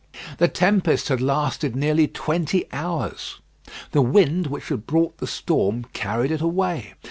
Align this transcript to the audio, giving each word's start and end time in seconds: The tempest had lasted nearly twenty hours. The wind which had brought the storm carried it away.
The 0.39 0.47
tempest 0.47 1.09
had 1.09 1.21
lasted 1.21 1.75
nearly 1.75 2.07
twenty 2.07 2.65
hours. 2.73 3.39
The 3.91 4.01
wind 4.01 4.47
which 4.47 4.69
had 4.69 4.87
brought 4.87 5.19
the 5.19 5.27
storm 5.27 5.83
carried 5.93 6.31
it 6.31 6.41
away. 6.41 6.95